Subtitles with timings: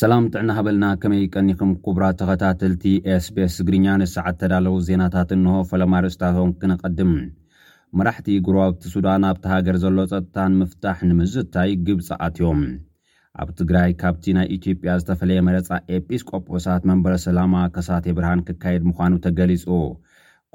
[0.00, 7.10] ሰላም ጥዕና ሃበልና ከመይ ቀኒኹም ኩቡራት ተኸታትልቲ ኤስቤስ እግርኛ ንሳዓት ተዳለዉ ዜናታት እንሆ ፈለማርፅታቶም ክነቐድም
[8.00, 12.62] መራሕቲ ጉሩውቲ ሱዳን ኣብቲ ሃገር ዘሎ ጸጥታን ምፍታሕ ንምዝታይ ግብፃ ኣትዮም
[13.42, 15.68] ኣብ ትግራይ ካብቲ ናይ ኢትዮጵያ ዝተፈለየ መረፃ
[15.98, 19.66] ኤጲስቆጶሳት መንበረ ሰላማ ከሳቴ ብርሃን ክካየድ ምዃኑ ተገሊጹ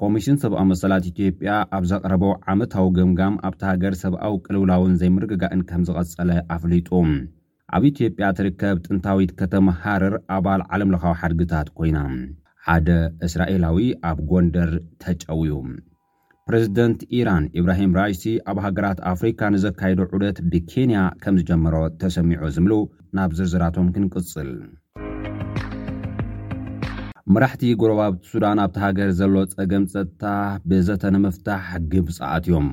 [0.02, 2.24] ኮሚሽን ሰብኣዊ መሰላት ኢትዮጵያ ኣብ ዘቐረቦ
[2.54, 6.90] ዓመታዊ ገምጋም ኣብቲ ሃገር ሰብኣዊ ቅልውላውን ዘይምርግጋእን ከም ዝቐጸለ ኣፍሊጡ
[7.74, 11.98] ኣብ ኢትዮጵያ እትርከብ ጥንታዊት ከተመሃርር ኣባል ዓለም ለኻዊ ሓድግታት ኮይና
[12.66, 12.88] ሓደ
[13.26, 13.78] እስራኤላዊ
[14.10, 14.70] ኣብ ጐንደር
[15.02, 15.52] ተጨውዩ
[16.48, 22.86] ፕረዚደንት ኢራን ኢብራሂም ራይሲ ኣብ ሃገራት ኣፍሪካ ንዘካየዶ ዑደት ብኬንያ ከም ዝጀመሮ ተሰሚዑ ዝምሉእ
[23.18, 24.52] ናብ ዝርዝራቶም ክንቅፅል
[27.34, 30.24] መራሕቲ ጉረባብቲ ሱዳን ኣብቲ ሃገር ዘሎ ጸገም ፀጥታ
[30.72, 32.68] ብዘተነምፍታሕ ግብፃኣትዮም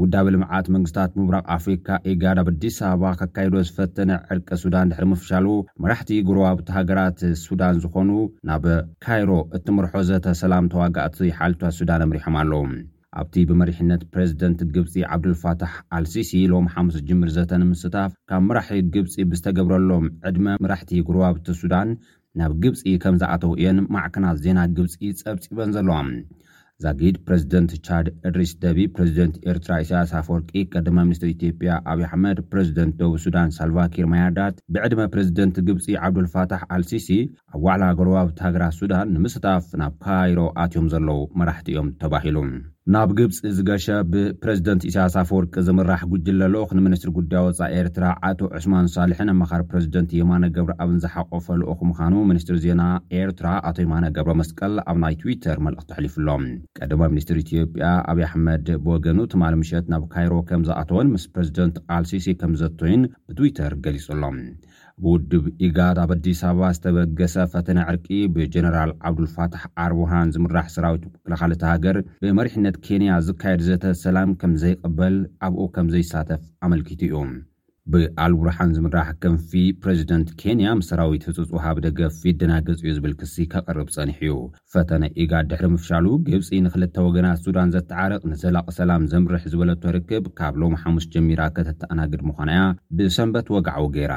[0.00, 5.46] ውዳበ ልምዓት መንግስታት ምብራቕ ኣፍሪካ ኢጋድ ኣብ ኣዲስ ኣበባ ከካይዶ ዝፈተነ ዕርቂ ሱዳን ድሕሪ ምፍሻሉ
[5.82, 8.10] መራሕቲ ጉርባብቲ ሃገራት ሱዳን ዝኾኑ
[8.48, 8.64] ናብ
[9.04, 12.62] ካይሮ እትምርሖ ዘተሰላም ተዋጋእቲ ይሓልትት ሱዳን ኣምሪሖም ኣለዉ
[13.20, 20.46] ኣብቲ ብመሪሕነት ፕረዚደንት ግብፂ ዓብዱልፋታሕ ኣልሲሲ ሎም ሓሙስ ጅምር ዘተንምስታፍ ካብ መራሕቲ ግብፂ ብዝተገብረሎም ዕድመ
[20.64, 21.90] መራሕቲ ጉርባብቲ ሱዳን
[22.40, 25.96] ናብ ግብፂ ከም ዝኣተው እየን ማዕከናት ዜና ግብፂ ጸብፂበን ዘለዎ
[26.84, 33.12] ዛጊድ ፕረዝደንት ቻድ ዕድሪስ ደቢ ፕሬዚደንት ኤርትራ ኢሳያስ ፍወርቂ ቀደማ ሚኒስትር ኢትዮጵያ ኣብዪኣሕመድ ፕረዚደንት ደቡ
[33.24, 37.08] ሱዳን ሳልቫኪር ማያርዳት ብዕድመ ፕረዝደንት ግብፂ ዓብዱልፋታሕ አልሲሲ
[37.54, 42.36] ኣብ ዋዕላ ገርባብቲ ሃገራ ሱዳን ንምስታፍ ናብ ካይሮ ኣትዮም ዘለዉ መራሕቲእኦም ተባሂሉ
[42.94, 48.88] ናብ ግብፂ ዝገሸ ብፕረዚደንት እስያሳ ፈወርቂ ዝምራሕ ጉጅ ለሎክ ንምኒስትሪ ጉዳይ ወፃኢ ኤርትራ ኣቶ ዑስማን
[48.96, 52.82] ሳልሕን ኣምኻሪ ፕረዚደንት የማነ ገብሪ ኣብን ዝሓቆፈልኦኹ ምዃኑ ምኒስትሪ ዜና
[53.22, 56.44] ኤርትራ ኣቶ የማነ ገብረ መስቀል ኣብ ናይ ትዊተር መልእኽቲ ተሕሊፉ ሎም
[56.80, 62.28] ቀደማ ሚኒስትር ኢትዮጵያ ኣብይዪ ኣሕመድ ብወገኑ ትማል ምሸት ናብ ካይሮ ከም ዝኣተወን ምስ ፕረዚደንት ኣልሲሲ
[62.42, 64.38] ከም ዘትይን ብትዊተር ገሊጹሎም
[65.04, 71.96] ብውድብ ኢጋድ ኣብ አዲስ ኣበባ ዝተበገሰ ፈተነ ዕርቂ ብጀነራል ዓብዱልፋትሕ ኣርወውሃን ዝምራሕ ሰራዊት ምክልኻልት ሃገር
[72.22, 77.30] ብመሪሕነት ኬንያ ዝካየድ ዘተ ሰላም ከም ዘይቐበል ኣብኡ ከም ዘይሳተፍ ኣመልኪቱ እዩም
[77.92, 79.50] ብኣል ቡርሃን ዝምራሕ ከንፊ
[79.82, 84.32] ፕረዚደንት ኬንያ ምስ ሰራዊት ህጹጽ ወሃብ ደገፍ ፊደና ገፂኡ ዝብል ክሲ ከቐርብ ጸኒሕ ዩ
[84.74, 90.54] ፈተነ ኢጋ ድሕሪ ምፍሻሉ ግብፂ ንክልተ ወገናት ሱዳን ዘተዓርቕ ንዘላቀ ሰላም ዘምርሕ ዝበለቶ ርክብ ካብ
[90.62, 92.64] ሎም ሓሙስ ጀሚራ ከተተኣናግድ ምዃናያ
[92.98, 94.16] ብሰንበት ወግዓዊ ጌይራ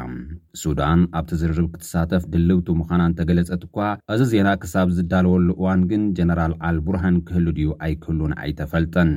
[0.63, 3.77] ሱዳን ኣብቲ ዝርብ ክትሳተፍ ድልብቱ ምዃና እንተገለጸት እኳ
[4.15, 9.11] እዚ ዜና ክሳብ ዝዳለወሉ እዋን ግን ጀነራል ኣል ቡርሃን ክህሉድዩ ኣይክህሉን ዓይተፈልጠን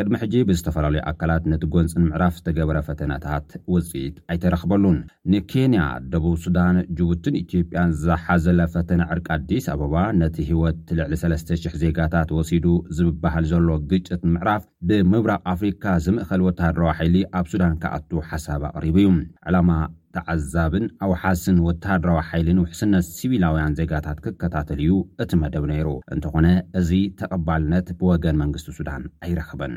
[0.00, 4.98] ቅድሚ ሕጂ ብዝተፈላለዩ ኣካላት ነቲ ጎንፅ ንምዕራፍ ዝተገበረ ፈተናታት ውፅኢት ኣይተረኽበሉን
[5.32, 12.30] ንኬንያ ደቡብ ሱዳን ጅቡትን ኢትዮጵያን ዘሓዘለ ፈተነ ዕርቂ ኣዲስ ኣበባ ነቲ ህይወት ልዕሊ 3,00 ዜጋታት
[12.38, 12.66] ወሲዱ
[12.98, 19.10] ዝበሃል ዘሎ ግጭት ንምዕራፍ ብምብራቅ ኣፍሪካ ዝምእኸል ወታሃድሮ ሓይሊ ኣብ ሱዳን ካኣቱ ሓሳብ ኣቕሪቡ እዩ
[19.48, 19.70] ዕላማ
[20.34, 26.46] ዓዛብን ኣውሓስን ወታሃድራዊ ሓይልን ውሕስነት ሲቢላውያን ዜጋታት ክከታተል እዩ እቲ መደብ ነይሩ እንተኾነ
[26.80, 26.90] እዚ
[27.20, 29.74] ተቐባልነት ብወገን መንግስቲ ሱዳን ኣይረክበን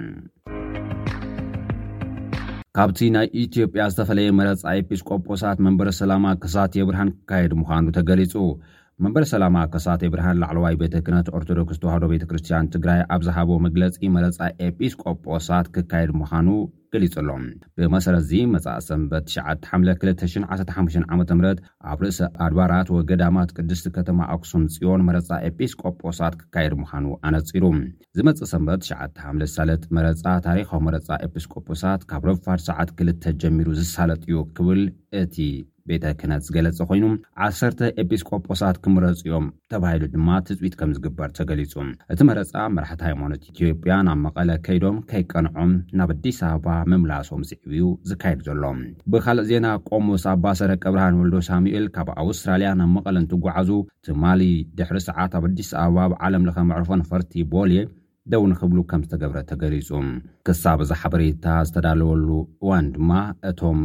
[2.78, 8.36] ካብቲ ናይ ኢትዮጵያ ዝተፈለየ መረፃ ኤጲስቆጶሳት መንበረ ሰላማ ከሳቴ ብርሃን ክካየድ ምዃኑ ተገሊፁ
[9.04, 14.40] መንበረ ሰላማ ከሳቴ ብርሃን ላዕለዋይ ቤተ ክነት ኦርቶዶክስ ተዋህዶ ቤተክርስትያን ትግራይ ኣብ ዝሃቦ መግለፂ መረፃ
[14.68, 16.48] ኤጲስቆጶሳት ክካየድ ምዃኑ
[16.94, 17.42] ገሊጹ ኣሎም
[17.80, 19.26] ብመሰረት እዚ መጽኢ ሰንበት
[19.80, 21.32] 215 ዓ ምት
[21.90, 27.64] ኣብ ርእሲ ኣድባራት ወገዳማት ቅድስቲ ከተማ ኣክሱም ጽዮን መረፃ ኤጲስቆጶሳት ክካየድ ምዃኑ ኣነጺሩ
[28.18, 34.22] ዝ መጽእ ሰንበት ሓ ሳለጥ መረፃ ታሪኻዊ መረፃ ኤጲስቆጶሳት ካብ ረፋር ሰዓት ክልተ ጀሚሩ ዝሳለጥ
[34.34, 34.82] ዩ ክብል
[35.24, 35.36] እቲ
[35.90, 37.06] ቤተ ክነት ዝገለፀ ኮይኑ
[37.46, 41.74] 1ሰተ ኤጲስቆጶሳት ክምረፂኦም ተባሂሉ ድማ ትፅኢት ከም ዝግበር ተገሊፁ
[42.14, 47.84] እቲ መረፃ መራሕቲ ሃይማኖት ኢትዮጵያ ናብ መቐለ ከይዶም ከይቀንዖም ናብ ኣዲስ ኣበባ መምላሶም ስዕብ ዩ
[48.12, 48.64] ዝካየድ ዘሎ
[49.14, 53.70] ብካልእ ዜና ቆሞስ ኣባሰረቂ ብርሃን ወልዶ ሳሙኤል ካብ ኣውስትራልያ ናብ መቐለ እንትጓዓዙ
[54.08, 54.42] ትማሊ
[54.80, 57.86] ድሕሪ ሰዓት ኣብ ኣዲስ ኣበባ ብዓለም ለከ መዕርፎ ንፈርቲ ቦልየ
[58.32, 59.90] ደውን ክብሉ ከም ዝተገብረ ተገሊፁ
[60.48, 62.28] ክሳብ ዛ ሓበሬታ ዝተዳለወሉ
[62.64, 63.12] እዋን ድማ
[63.50, 63.80] እቶም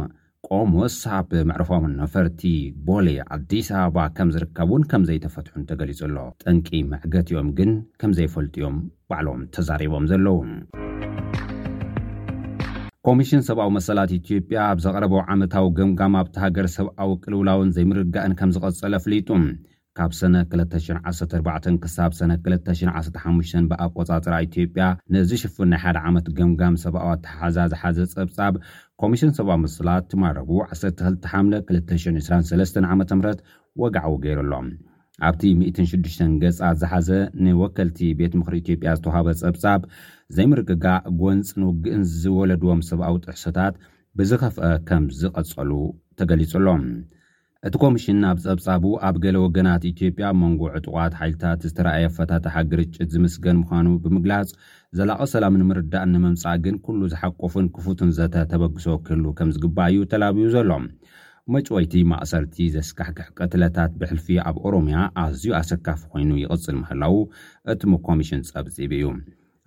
[0.53, 2.41] ቆሞስ ኣብ ምዕርፎምን ነፈርቲ
[2.87, 7.71] ቦሊ ኣዲስ ኣበባ ከም ዝርከብ ውን ከምዘይተፈትሑን ተገሊጹ ኣሎ ጠንቂ መዕገትኦም ግን
[8.01, 8.75] ከምዘይፈልጥዮም
[9.11, 10.39] ባዕሎም ተዛሪቦም ዘለዉ
[13.09, 18.93] ኮሚሽን ሰብኣዊ መሰላት ኢትዮጵያ ኣብ ዘቐረበ ዓመታዊ ገምጋም ኣብቲ ሃገር ሰብኣዊ ቅልውላውን ዘይምርጋእን ከም ዝቐጸለ
[19.01, 19.29] ኣፍሊጡ
[19.97, 27.73] ካብ ሰነ 214 ክሳብ ሰነ 215 ብኣቆፃፅራ ኢትዮጵያ ነዝሽፉን ናይ ሓደ ዓመት ገምጋም ሰብኣዊ ኣተሓዛዝ
[27.81, 28.55] ሓዘ ፀብፃብ
[29.01, 30.49] ኮሚሽን ሰብኣዊ ምስላት ቲማረቡ
[30.81, 33.21] 12ሓ223 ዓ ም
[33.81, 34.67] ወግዓዊ ገይሩ ኣሎም
[35.27, 37.09] ኣብቲ 16 ገጻ ዝሓዘ
[37.45, 39.81] ንወከልቲ ቤት ምክሪ ኢትዮጵያ ዝተዋሃበ ፀብጻብ
[40.35, 40.85] ዘይምርግጋ
[41.21, 43.75] ጎንፅ ንውግእን ዝወለድዎም ሰብኣዊ ጥዕሶታት
[44.19, 45.71] ብዝኸፍአ ከም ዝቐጸሉ
[46.21, 46.83] ተገሊጹሎም
[47.67, 53.57] እቲ ኮሚሽን ኣብ ፀብጻቡ ኣብ ገሌ ወገናት ኢትዮጵያ መንጎ ዕጡቃት ሓይልታት ዝተረኣየ ኣፈታታሓ ግርጭት ዝምስገን
[53.61, 54.49] ምዃኑ ብምግላፅ
[54.97, 60.71] ዘላቐ ሰላምን ምርዳእ ንምምጻእ ግን ኩሉ ዝሓቆፉን ክፉትን ዘተተበግሶ ክህሉ ከም ዝግባእ እዩ ተላብዩ ዘሎ
[61.55, 67.17] መጪወይቲ ማእሰርቲ ዘስካሕክሕ ቅትለታት ብሕልፊ ኣብ ኦሮምያ ኣዝዩ ኣሰካፍ ኮይኑ ይቅፅል ምህላው
[67.73, 69.05] እቲምኮሚሽን ፀብፂብ እዩ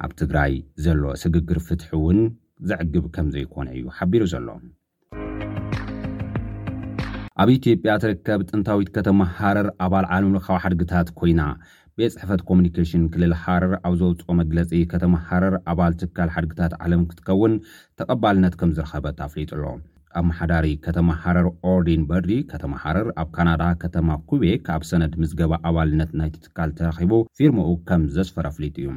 [0.04, 0.52] ኣብ ትግራይ
[0.86, 2.20] ዘሎ ስግግር ፍትሒ እውን
[2.70, 4.48] ዘዕግብ ከም ዘይኮነ እዩ ሓቢሩ ዘሎ
[7.42, 11.42] ኣብ ኢትዮጵያ ትርከብ ጥንታዊት ከተማ ሓረር ኣባል ዓለም ካብ ሓድግታት ኮይና
[11.98, 17.54] ቤት ፅሕፈት ኮሙኒኬሽን ክልል ሓረር ኣብ ዘውፅኦ መግለፂ ከተማ ሓረር ኣባል ትካል ሓድግታት ዓለም ክትከውን
[18.00, 19.64] ተቐባልነት ከም ዝረኸበት ኣፍሊጡ ኣሎ
[20.20, 25.52] ኣ መሓዳሪ ከተማ ሓረር ኦርዲን በርዲ ከተማ ሓረር ኣብ ካናዳ ከተማ ኩቤክ ኣብ ሰነድ ምዝገባ
[25.70, 28.90] ኣባልነት ናይቲትካል ተረኪቡ ፊርሞኡ ከም ዘስፈረ ኣፍሊጡ እዩ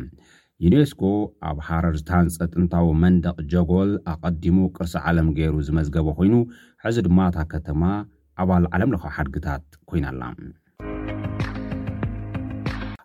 [0.65, 1.03] ዩነስኮ
[1.51, 6.35] ኣብ ሓረር ዝታሃንፀ ጥንታዊ መንደቕ ጀጎል ኣቐዲሙ ቅርሲ ዓለም ገይሩ ዝመዝገበ ኮይኑ
[6.85, 7.83] ሕዚ ድማ እታ ከተማ
[8.39, 10.23] ኣባል ዓለም ለኻ ሓድግታት ኮይና ላ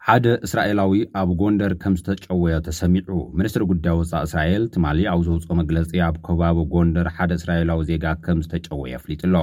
[0.09, 5.91] ሓደ እስራኤላዊ ኣብ ጎንደር ከም ዝተጨወዮ ተሰሚዑ ምኒስትሪ ጉዳይ ወፃእ እስራኤል ትማሊ ኣብ ዘውፅኦ መግለፂ
[6.09, 9.43] ኣብ ከባቢ ጎንደር ሓደ እስራኤላዊ ዜጋ ከም ዝተጨወዩ ኣፍሊጡ ሎ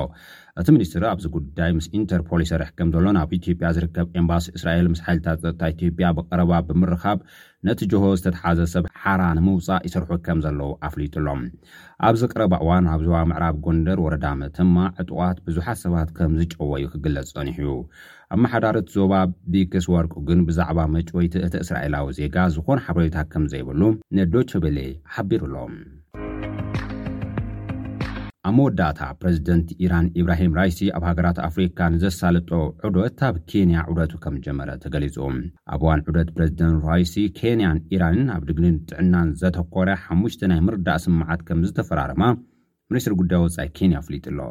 [0.62, 5.01] እቲ ሚኒስትሪ ኣብዚ ጉዳይ ምስ ኢንተርፖል ይሰርሕ ከም ዘሎና ኣብ ኢትዮጵያ ዝርከብ ኤምባሲ እስራኤል ምስ
[5.06, 7.19] ሓይልታት ፀጥታ ኢትዮጵያ ብቀረባ ብምርካብ
[7.68, 11.42] ነቲ ጆሆ ዝተተሓዘ ሰብ ሓራ ንምውፃእ ይሰርሑ ከም ዘለዉ ኣፍሊጡ ሎም
[12.07, 17.77] ኣብዚ ቀረባ እዋን ኣብዞባ ምዕራብ ጎንደር ወረዳመትማ ዕጡዋት ብዙሓት ሰባት ከምዝጨወዩ ክግለጽ ፀኒሑ እዩ
[18.35, 19.13] ኣብ መሓዳሪት ዞባ
[19.53, 23.81] ብክስ ዋርቁ ግን ብዛዕባ መጭወይቲ እቲ እስራኤላዊ ዜጋ ዝኾነ ሓበሬታት ከም ዘይብሉ
[24.18, 24.77] ነዶቸ በሌ
[25.15, 25.53] ሓቢሩሎ
[28.47, 32.50] ኣብ መወዳእታ ፕረዚደንቲ ኢራን ኢብራሂም ራይሲ ኣብ ሃገራት ኣፍሪካ ንዘሳልጦ
[32.89, 35.15] ዑደት ኣብ ኬንያ ዑደቱ ከም ጀመረ ተገሊጹ
[35.75, 41.44] ኣብ ዋን ዑደት ፕረዚደንት ራይሲ ኬንያን ኢራንን ኣብ ድግንን ጥዕናን ዘተኰረ ሓሙሽቲ ናይ ምርዳእ ስምዓት
[41.50, 42.24] ከምዝተፈራረማ
[42.94, 44.41] ሚኒስትሪ ጉዳይ ወፃኢ ኬንያ ፍሊጡኣሎ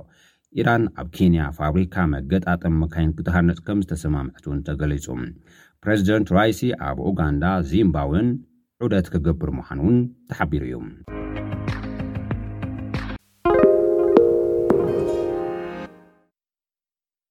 [0.61, 5.07] ኢራን ኣብ ኬንያ ፋብሪካ መገጣጠም መካይን ብተሃነፅ ከም ዝተሰማምዐትእውን ተገሊጹ
[5.85, 8.29] ፕሬዚደንት ራይሲ ኣብ ኡጋንዳ ዚምባብውን
[8.87, 9.99] ዑደት ከገብር ምዃኑ እውን
[10.33, 10.77] ተሓቢሩ እዩ